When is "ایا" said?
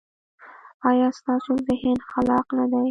0.89-1.07